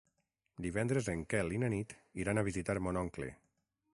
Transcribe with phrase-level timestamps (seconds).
[0.65, 3.29] Divendres en Quel i na Nit iran a visitar mon oncle.